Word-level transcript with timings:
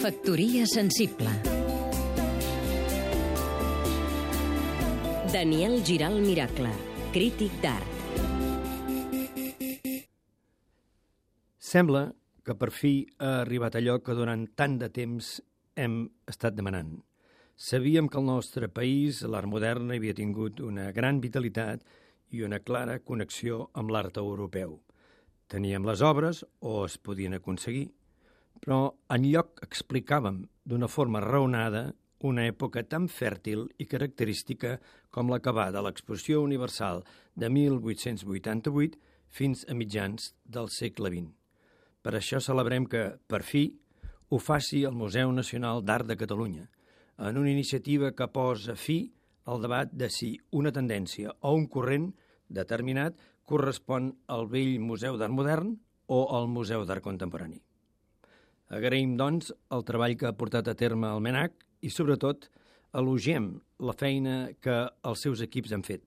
Factoria 0.00 0.66
sensible 0.66 1.30
Daniel 5.32 5.82
Giral 5.82 6.20
Miracle, 6.20 6.70
crític 7.14 7.56
d'art 7.64 7.96
Sembla 11.56 12.14
que 12.44 12.54
per 12.54 12.70
fi 12.70 13.06
ha 13.18 13.40
arribat 13.40 13.74
allò 13.80 13.98
que 14.04 14.14
durant 14.14 14.46
tant 14.54 14.78
de 14.78 14.88
temps 14.92 15.42
hem 15.74 16.06
estat 16.28 16.54
demanant. 16.54 17.02
Sabíem 17.56 18.08
que 18.08 18.20
el 18.20 18.28
nostre 18.28 18.68
país, 18.68 19.22
l'art 19.24 19.48
modern, 19.50 19.90
havia 19.96 20.14
tingut 20.14 20.60
una 20.60 20.92
gran 20.92 21.20
vitalitat 21.24 21.82
i 22.30 22.44
una 22.46 22.60
clara 22.60 23.00
connexió 23.00 23.70
amb 23.74 23.90
l'art 23.90 24.16
europeu. 24.22 24.85
Teníem 25.52 25.86
les 25.86 26.02
obres, 26.02 26.42
o 26.60 26.84
es 26.86 26.96
podien 26.98 27.36
aconseguir, 27.36 27.90
però 28.62 28.96
en 29.12 29.26
lloc 29.28 29.62
explicàvem 29.62 30.42
d'una 30.66 30.88
forma 30.90 31.22
raonada 31.22 31.92
una 32.26 32.46
època 32.48 32.82
tan 32.88 33.06
fèrtil 33.12 33.66
i 33.78 33.86
característica 33.86 34.76
com 35.14 35.30
la 35.30 35.38
que 35.44 35.52
va 35.54 35.68
de 35.70 35.82
l'exposició 35.84 36.40
universal 36.42 37.02
de 37.34 37.50
1888 37.52 38.98
fins 39.28 39.64
a 39.68 39.74
mitjans 39.74 40.32
del 40.44 40.70
segle 40.72 41.12
XX. 41.12 41.32
Per 42.02 42.14
això 42.16 42.40
celebrem 42.40 42.86
que, 42.86 43.04
per 43.28 43.42
fi, 43.42 43.68
ho 44.30 44.38
faci 44.38 44.82
el 44.88 44.96
Museu 44.96 45.32
Nacional 45.32 45.84
d'Art 45.84 46.08
de 46.08 46.16
Catalunya, 46.18 46.66
en 47.18 47.38
una 47.38 47.50
iniciativa 47.50 48.12
que 48.12 48.28
posa 48.32 48.74
fi 48.76 48.98
al 49.46 49.62
debat 49.62 49.92
de 49.92 50.08
si 50.10 50.34
una 50.50 50.72
tendència 50.72 51.34
o 51.40 51.54
un 51.54 51.68
corrent 51.70 52.10
determinat 52.48 53.16
correspon 53.46 54.12
al 54.32 54.46
vell 54.50 54.78
Museu 54.82 55.16
d'Art 55.16 55.34
Modern 55.34 55.76
o 56.06 56.20
al 56.36 56.48
Museu 56.50 56.84
d'Art 56.86 57.04
Contemporani. 57.04 57.60
Agraïm, 58.74 59.14
doncs, 59.18 59.52
el 59.70 59.84
treball 59.86 60.16
que 60.18 60.26
ha 60.26 60.34
portat 60.34 60.68
a 60.68 60.74
terme 60.74 61.10
el 61.14 61.22
MENAC 61.22 61.54
i, 61.86 61.90
sobretot, 61.90 62.48
elogiem 62.96 63.52
la 63.78 63.94
feina 63.94 64.36
que 64.62 64.76
els 65.06 65.22
seus 65.22 65.42
equips 65.44 65.74
han 65.76 65.84
fet, 65.86 66.02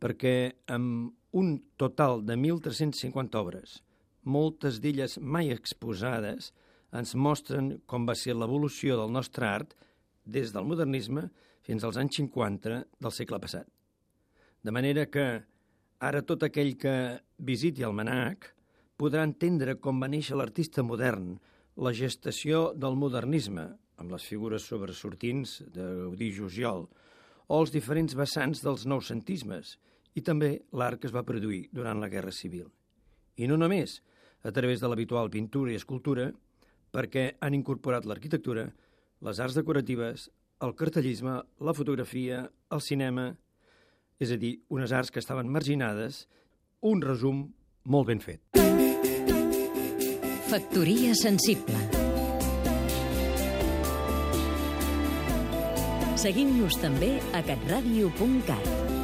perquè 0.00 0.52
amb 0.72 1.14
un 1.34 1.56
total 1.80 2.22
de 2.26 2.36
1.350 2.36 3.40
obres, 3.40 3.78
moltes 4.24 4.80
d'elles 4.80 5.16
mai 5.20 5.50
exposades, 5.52 6.52
ens 6.94 7.14
mostren 7.16 7.74
com 7.90 8.04
va 8.06 8.14
ser 8.18 8.36
l'evolució 8.36 8.98
del 9.00 9.10
nostre 9.12 9.48
art 9.48 9.74
des 10.24 10.52
del 10.54 10.68
modernisme 10.68 11.28
fins 11.64 11.84
als 11.84 11.98
anys 12.00 12.20
50 12.20 12.84
del 13.00 13.12
segle 13.12 13.40
passat. 13.40 13.66
De 14.62 14.72
manera 14.72 15.06
que 15.06 15.44
ara 16.00 16.22
tot 16.22 16.42
aquell 16.42 16.74
que 16.80 17.20
visiti 17.38 17.84
el 17.86 17.94
Manac 17.94 18.50
podrà 18.98 19.24
entendre 19.26 19.76
com 19.82 20.00
va 20.00 20.08
néixer 20.08 20.36
l'artista 20.36 20.82
modern, 20.82 21.34
la 21.76 21.92
gestació 21.92 22.72
del 22.78 22.94
modernisme, 22.96 23.66
amb 23.98 24.14
les 24.14 24.26
figures 24.26 24.66
sobresortins 24.66 25.60
de 25.74 25.84
Gaudí 26.04 26.30
Jusiol, 26.34 26.86
o 27.46 27.60
els 27.60 27.72
diferents 27.74 28.14
vessants 28.14 28.62
dels 28.64 28.86
noucentismes, 28.86 29.76
i 30.14 30.22
també 30.22 30.60
l'art 30.72 31.00
que 31.00 31.10
es 31.10 31.14
va 31.14 31.26
produir 31.26 31.68
durant 31.74 32.00
la 32.00 32.08
Guerra 32.08 32.32
Civil. 32.32 32.68
I 33.36 33.48
no 33.50 33.58
només, 33.58 34.00
a 34.42 34.52
través 34.54 34.80
de 34.80 34.88
l'habitual 34.88 35.30
pintura 35.30 35.72
i 35.72 35.78
escultura, 35.78 36.30
perquè 36.94 37.34
han 37.42 37.56
incorporat 37.58 38.06
l'arquitectura, 38.06 38.68
les 39.26 39.40
arts 39.40 39.56
decoratives, 39.58 40.28
el 40.62 40.74
cartellisme, 40.78 41.40
la 41.58 41.74
fotografia, 41.74 42.44
el 42.70 42.80
cinema, 42.80 43.32
és 44.22 44.30
a 44.30 44.38
dir, 44.40 44.56
unes 44.70 44.92
arts 44.92 45.10
que 45.10 45.22
estaven 45.22 45.50
marginades, 45.50 46.24
un 46.84 47.02
resum 47.02 47.46
molt 47.84 48.10
ben 48.12 48.22
fet. 48.22 48.40
Factoria 50.50 51.14
sensible 51.18 51.80
Seguim-nos 56.24 56.78
també 56.80 57.18
a 57.36 57.42
catradio.cat 57.44 59.03